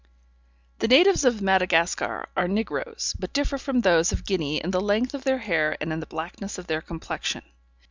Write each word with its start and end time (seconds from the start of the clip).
The 0.79 0.87
natives 0.87 1.25
of 1.25 1.43
Madagascar 1.43 2.27
are 2.35 2.47
negroes, 2.47 3.13
but 3.19 3.33
differ 3.33 3.59
from 3.59 3.81
those 3.81 4.11
of 4.11 4.25
Guinea 4.25 4.57
in 4.59 4.71
the 4.71 4.81
length 4.81 5.13
of 5.13 5.23
their 5.25 5.37
hair 5.37 5.77
and 5.79 5.93
in 5.93 5.99
the 5.99 6.07
blackness 6.07 6.57
of 6.57 6.65
their 6.65 6.81
complexion. 6.81 7.43